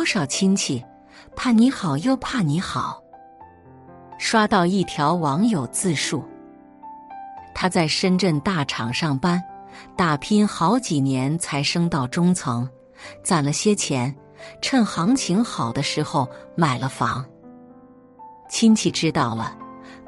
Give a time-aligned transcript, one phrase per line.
[0.00, 0.82] 多少亲戚，
[1.36, 3.02] 怕你好又怕你好。
[4.16, 6.24] 刷到一条网友自述：
[7.54, 9.38] 他在深圳大厂上班，
[9.98, 12.66] 打拼好几年才升到中层，
[13.22, 14.16] 攒了些钱，
[14.62, 17.22] 趁行情好的时候买了房。
[18.48, 19.54] 亲戚知道了，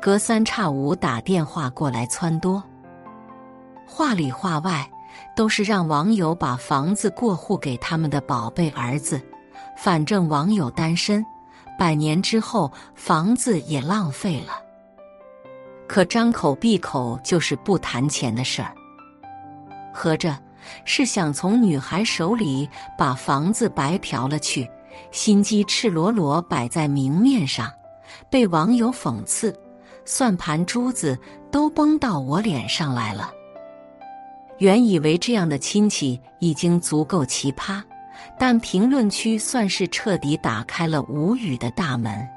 [0.01, 2.63] 隔三差五打电话过来撺掇，
[3.87, 4.91] 话里话外
[5.37, 9.21] 都是让网友把房子过户给他们的宝贝儿子。
[9.77, 11.25] 反正网友单身，
[11.79, 14.53] 百年之后房子也浪费了。
[15.89, 18.73] 可张口闭口就是不谈钱的事儿，
[19.93, 20.39] 合着
[20.85, 24.67] 是想从女孩手里把房子白嫖了去，
[25.11, 27.71] 心机赤裸裸摆在明面上，
[28.31, 29.55] 被网友讽刺，
[30.05, 31.19] 算盘珠子
[31.51, 33.31] 都崩到我脸上来了。
[34.59, 37.83] 原以为这样的亲戚已经足够奇葩。
[38.39, 42.29] 但评论区算是彻底打开了无语的大门。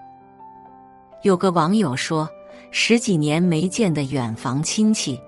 [1.23, 2.29] 有个网友说，
[2.71, 5.19] 十几年没见的远房亲戚，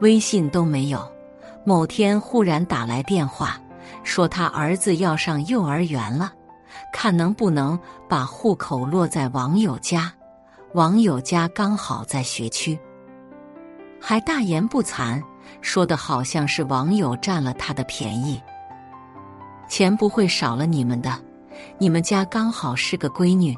[0.00, 1.10] 微信都没有，
[1.64, 3.60] 某天忽然打来电话，
[4.04, 6.32] 说他儿子要上幼儿园了，
[6.92, 10.12] 看能不能把户口落在网友家，
[10.74, 12.78] 网友家刚好在学区，
[14.00, 15.20] 还大言不惭，
[15.60, 18.40] 说的好像是网友占了他的便宜。
[19.70, 21.16] 钱不会少了你们的，
[21.78, 23.56] 你们家刚好是个闺女，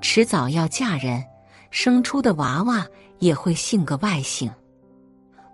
[0.00, 1.22] 迟早要嫁人，
[1.70, 2.84] 生出的娃娃
[3.18, 4.50] 也会姓个外姓。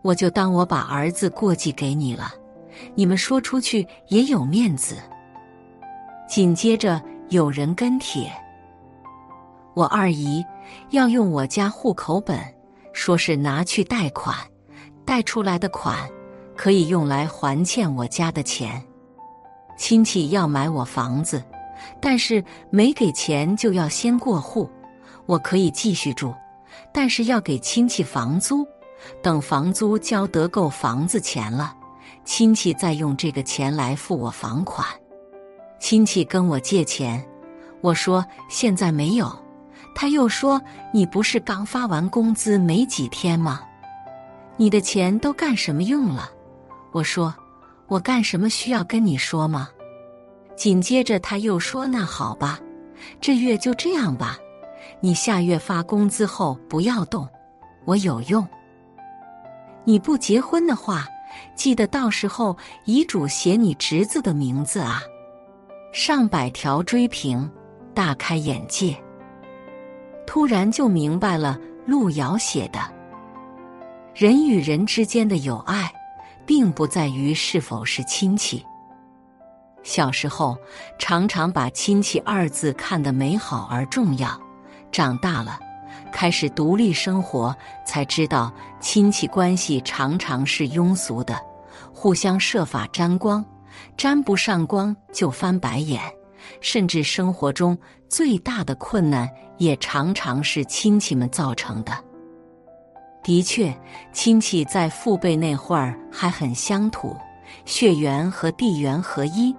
[0.02, 2.32] 我就当我把儿子过继给你了，
[2.94, 4.96] 你们说出去也有面子。
[6.28, 8.30] 紧接着有人跟帖，
[9.74, 10.44] 我二姨
[10.90, 12.38] 要用我家户口本，
[12.92, 14.36] 说是拿去贷款，
[15.04, 16.08] 贷出来的款
[16.56, 18.80] 可以用来还欠我家的钱。
[19.76, 21.42] 亲戚要买我房子，
[22.00, 24.70] 但是没给钱就要先过户。
[25.26, 26.34] 我可以继续住，
[26.92, 28.66] 但是要给亲戚房租。
[29.22, 31.74] 等房租交得够房子钱了，
[32.24, 34.86] 亲戚再用这个钱来付我房款。
[35.78, 37.24] 亲戚跟我借钱，
[37.82, 39.30] 我说现在没有。
[39.94, 40.60] 他又说
[40.92, 43.60] 你不是刚发完工资没几天吗？
[44.56, 46.30] 你的钱都干什么用了？
[46.92, 47.34] 我说。
[47.88, 49.68] 我干什么需要跟你说吗？
[50.56, 52.58] 紧接着他又说：“那好吧，
[53.20, 54.38] 这月就这样吧。
[55.00, 57.28] 你下月发工资后不要动，
[57.84, 58.46] 我有用。
[59.84, 61.06] 你不结婚的话，
[61.54, 65.02] 记得到时候遗嘱写你侄子的名字啊。”
[65.92, 67.50] 上百条追评，
[67.94, 68.96] 大开眼界。
[70.26, 72.80] 突然就明白了，路遥写的，
[74.14, 75.92] 人与人之间的友爱。
[76.46, 78.64] 并不在于是否是亲戚。
[79.82, 80.56] 小时候
[80.98, 84.40] 常常把“亲戚”二字看得美好而重要，
[84.90, 85.58] 长大了
[86.12, 87.54] 开始独立生活，
[87.84, 91.40] 才知道亲戚关系常常是庸俗的，
[91.92, 93.44] 互相设法沾光，
[93.96, 96.00] 沾不上光就翻白眼，
[96.60, 101.92] 甚至生活中最大的困难也常常是亲戚们造成的。
[103.26, 103.76] 的确，
[104.12, 107.16] 亲戚在父辈那会儿还很乡土，
[107.64, 109.52] 血缘和地缘合一，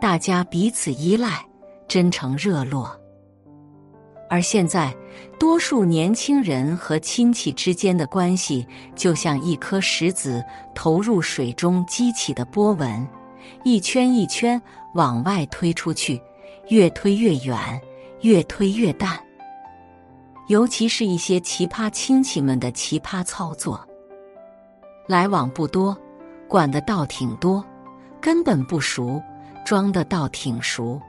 [0.00, 1.44] 大家彼此依赖，
[1.86, 2.98] 真诚热络。
[4.30, 4.94] 而现在，
[5.38, 8.66] 多数年轻人和亲戚之间的关系，
[8.96, 10.42] 就像一颗石子
[10.74, 13.06] 投入水中激起的波纹，
[13.64, 14.58] 一圈一圈
[14.94, 16.18] 往外推出去，
[16.70, 17.78] 越推越远，
[18.22, 19.20] 越推越淡。
[20.50, 23.86] 尤其是一些奇葩亲戚们的奇葩操作，
[25.06, 25.96] 来往不多，
[26.48, 27.64] 管的倒挺多，
[28.20, 29.22] 根本不熟，
[29.64, 31.00] 装的倒挺熟。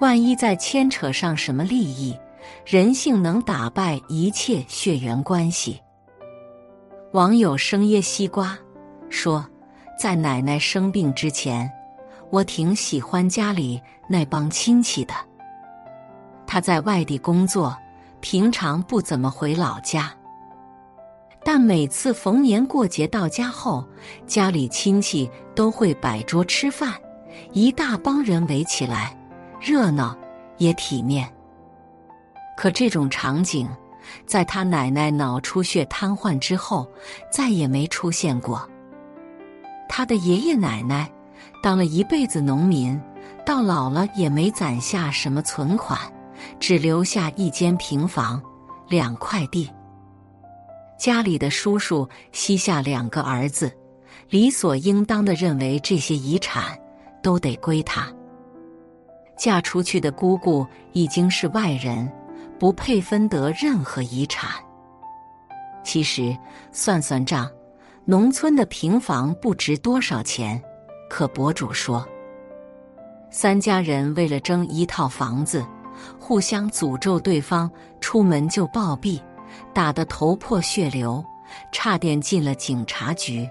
[0.00, 2.16] 万一再牵扯上什么利益，
[2.64, 5.82] 人性能打败一切血缘关系。
[7.14, 8.56] 网友生椰西瓜
[9.10, 9.44] 说，
[9.98, 11.68] 在奶奶生病之前，
[12.30, 15.12] 我挺喜欢家里那帮亲戚的。
[16.46, 17.76] 他在外地工作。
[18.24, 20.10] 平常不怎么回老家，
[21.44, 23.86] 但每次逢年过节到家后，
[24.26, 26.94] 家里亲戚都会摆桌吃饭，
[27.52, 29.14] 一大帮人围起来，
[29.60, 30.16] 热闹
[30.56, 31.30] 也体面。
[32.56, 33.68] 可这种场景，
[34.24, 36.90] 在他奶奶脑出血瘫痪之后，
[37.30, 38.66] 再也没出现过。
[39.86, 41.12] 他的爷爷奶奶
[41.62, 42.98] 当了一辈子农民，
[43.44, 46.00] 到老了也没攒下什么存款。
[46.58, 48.42] 只留下一间平房，
[48.88, 49.70] 两块地。
[50.98, 53.70] 家里的叔叔膝下两个儿子，
[54.30, 56.78] 理所应当的认为这些遗产
[57.22, 58.12] 都得归他。
[59.36, 62.10] 嫁出去的姑姑已经是外人，
[62.58, 64.50] 不配分得任何遗产。
[65.82, 66.34] 其实
[66.70, 67.50] 算算账，
[68.04, 70.62] 农村的平房不值多少钱，
[71.10, 72.06] 可博主说，
[73.30, 75.66] 三家人为了争一套房子，
[76.26, 79.20] 互相诅咒对方，出门就暴毙，
[79.74, 81.22] 打得头破血流，
[81.70, 83.46] 差点进了警察局。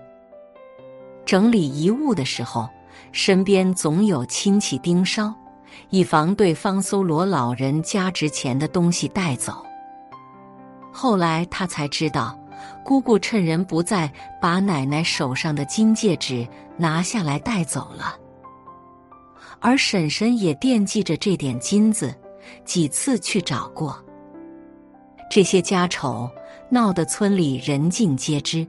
[1.24, 2.68] 整理遗物的时候，
[3.12, 5.31] 身边总有亲戚盯梢，
[5.92, 9.64] 以防对方搜罗老人家值钱的东西带走。
[10.92, 12.36] 后来他才知道，
[12.84, 14.12] 姑姑趁人不在，
[14.42, 18.18] 把奶奶手上的金戒指拿下来带走了。
[19.60, 22.12] 而婶婶也惦记着这点金子，
[22.66, 23.98] 几次去找过。
[25.30, 26.30] 这些家丑
[26.69, 28.68] 闹得村里人尽皆知。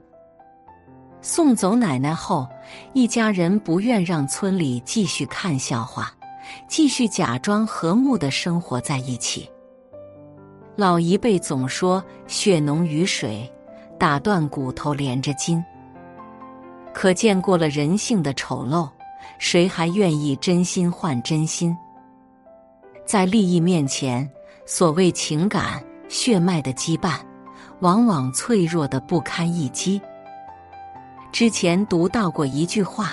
[1.21, 2.47] 送走奶奶后，
[2.93, 6.11] 一家人不愿让村里继续看笑话，
[6.67, 9.49] 继续假装和睦的生活在一起。
[10.75, 13.51] 老一辈总说“血浓于水，
[13.97, 15.63] 打断骨头连着筋”，
[16.93, 18.89] 可见过了人性的丑陋，
[19.39, 21.75] 谁还愿意真心换真心？
[23.05, 24.29] 在利益面前，
[24.65, 27.19] 所谓情感、血脉的羁绊，
[27.81, 30.01] 往往脆弱的不堪一击。
[31.31, 33.11] 之前读到过一句话：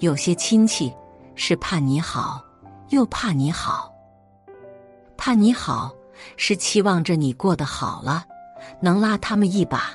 [0.00, 0.92] 有些亲戚
[1.34, 2.42] 是怕你好，
[2.88, 3.92] 又怕你好，
[5.16, 5.92] 怕你好。
[6.36, 8.24] 是期望着你过得好了，
[8.80, 9.92] 能拉他们一把，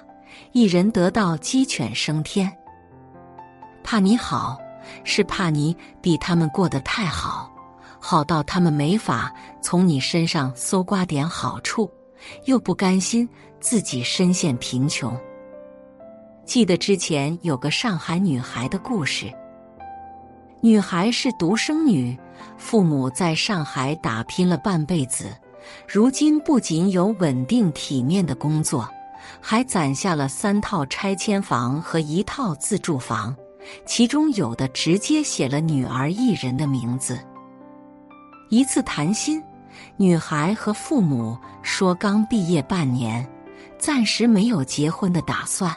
[0.54, 2.50] 一人得道鸡犬升天。
[3.84, 4.58] 怕你好，
[5.04, 7.52] 是怕你比他们过得太好，
[8.06, 11.90] 好到他们没法从你身上搜刮点好处，
[12.44, 13.28] 又不甘心
[13.62, 15.18] 自己深陷贫穷。
[16.46, 19.32] 记得之前有个上海女孩的故事，
[20.60, 22.20] 女孩是独生女，
[22.58, 25.28] 父母在上海打拼了半辈子。
[25.88, 28.86] 如今不仅有稳定体面的工作，
[29.40, 33.34] 还攒下了三套拆迁房和一套自住房，
[33.86, 37.18] 其中有的直接写了女儿一人的名字。
[38.50, 39.42] 一次谈心，
[39.98, 43.28] 女孩和父母说刚毕业半年，
[43.78, 45.76] 暂时没有结婚的打算。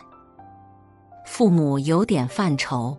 [1.25, 2.97] 父母有点犯愁，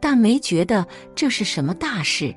[0.00, 2.34] 但没觉得这是什么大事，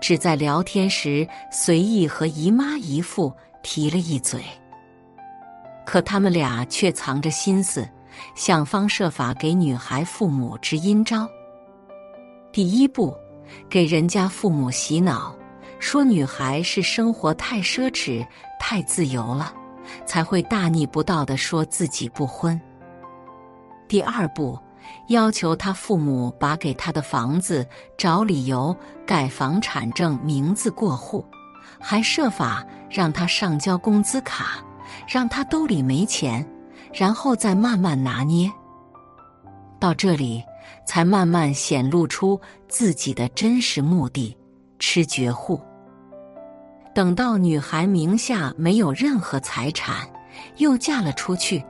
[0.00, 3.32] 只在聊天时随意和姨妈姨父。
[3.68, 4.40] 提了一嘴，
[5.84, 7.84] 可他们俩却藏着心思，
[8.36, 11.28] 想方设法给女孩父母支阴招。
[12.52, 13.12] 第一步，
[13.68, 15.34] 给人家父母洗脑，
[15.78, 18.26] 说女孩是生活太奢侈、
[18.58, 19.52] 太自由了，
[20.04, 22.60] 才会大逆不道的说自己不婚。
[23.86, 24.58] 第二步，
[25.08, 28.74] 要求他父母把给他的房子找理由
[29.06, 31.24] 改房产证名字过户。
[31.78, 34.64] 还设法让他上交工资卡，
[35.06, 36.44] 让他兜里没钱，
[36.92, 38.50] 然后再慢慢拿捏。
[39.78, 40.42] 到这里，
[40.86, 44.36] 才慢慢显露出自己的真实目的——
[44.80, 45.60] 吃绝户。
[46.96, 50.08] 等到女孩名下没有任何财产，
[50.56, 51.62] 又嫁了出去，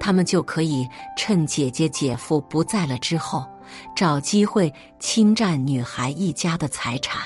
[0.00, 3.46] 他们就可以趁姐姐姐夫不在了之后，
[3.94, 7.22] 找机会侵占女孩一家的财产。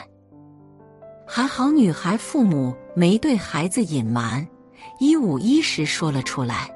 [1.27, 4.47] 还好，女孩父母没对孩子隐瞒，
[4.99, 6.71] 一五一十说了出来。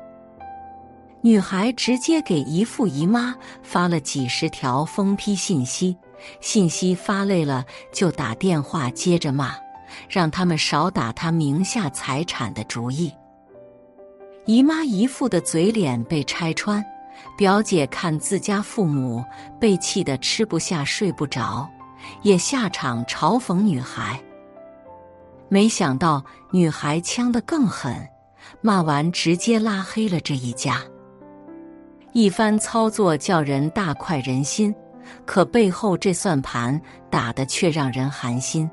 [1.21, 5.95] 女孩直接给姨父姨妈发了几十条封批信息，
[6.41, 9.55] 信息发累了就打电话接着骂，
[10.09, 13.13] 让他们少打他名下财产的主意。
[14.47, 16.85] 姨妈姨父的嘴脸被拆穿，
[17.37, 19.25] 表姐看自家父母
[19.61, 21.69] 被气得吃不下睡不着，
[22.23, 24.21] 也下场嘲讽女孩。
[25.49, 28.09] 没想到女孩呛得更狠，
[28.61, 30.81] 骂完直接拉黑了这一家。
[32.13, 34.75] 一番操作叫人大快人心，
[35.27, 38.69] 可背后这算盘打的却让人寒心。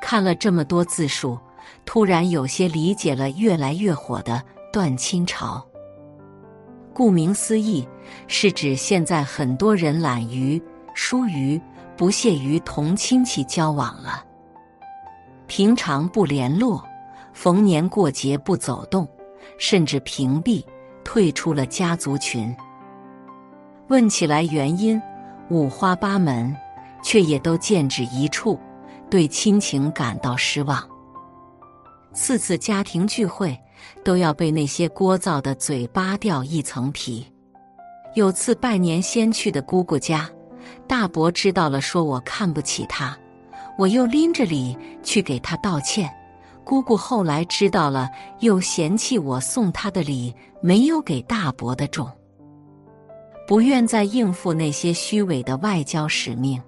[0.00, 1.38] 看了这么多字数，
[1.84, 4.42] 突然有些理解了越来越火的
[4.72, 5.64] 断亲潮。
[6.92, 7.86] 顾名思义，
[8.26, 10.60] 是指现在很多人懒于、
[10.94, 11.60] 疏于、
[11.96, 14.24] 不屑于同亲戚交往了。
[15.46, 16.84] 平常不联络，
[17.32, 19.08] 逢年过节不走动，
[19.58, 20.64] 甚至屏蔽、
[21.04, 22.54] 退出了家族群。
[23.88, 25.00] 问起来原因
[25.48, 26.54] 五花八门，
[27.02, 28.58] 却也都见指一处，
[29.10, 30.82] 对亲情感到失望。
[32.14, 33.56] 次次家庭聚会
[34.04, 37.26] 都要被那些聒噪的嘴扒掉一层皮。
[38.14, 40.28] 有次拜年先去的姑姑家，
[40.88, 43.16] 大伯知道了，说我看不起他。
[43.78, 46.10] 我又拎着礼去给他道歉。
[46.64, 48.08] 姑姑后来知道了，
[48.40, 52.08] 又嫌弃我送她的礼没有给大伯的重，
[53.48, 56.62] 不愿再应付那些虚伪的外交使命。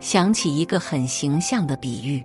[0.00, 2.24] 想起一个很形象的比喻：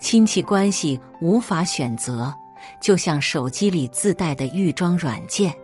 [0.00, 2.34] 亲戚关系无法选择，
[2.80, 5.54] 就像手机里自带的预装软件，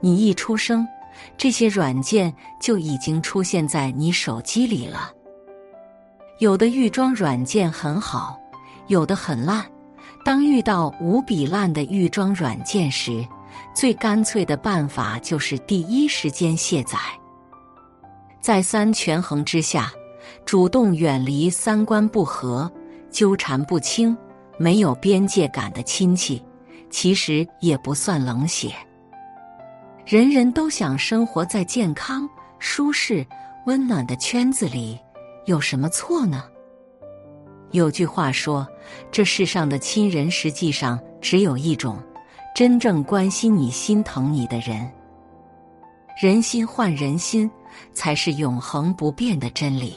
[0.00, 0.86] 你一出生，
[1.38, 5.10] 这些软件就已经出现在你手机里了。
[6.40, 8.38] 有的预装软件很好。
[8.88, 9.64] 有的很烂，
[10.26, 13.26] 当遇到无比烂的预装软件时，
[13.74, 16.98] 最干脆的办法就是第一时间卸载。
[18.42, 19.90] 再三权衡之下，
[20.44, 22.70] 主动远离三观不合、
[23.10, 24.16] 纠缠不清、
[24.58, 26.42] 没有边界感的亲戚，
[26.90, 28.72] 其实也不算冷血。
[30.06, 32.28] 人人都想生活在健康、
[32.58, 33.26] 舒适、
[33.66, 34.98] 温暖的圈子里，
[35.46, 36.44] 有什么错呢？
[37.70, 38.68] 有句话说
[39.10, 41.98] ：“这世上的亲人，实际上只有一种，
[42.54, 44.88] 真正关心你、心疼你的人。
[46.22, 47.50] 人心换人心，
[47.92, 49.96] 才是永恒不变的真理。”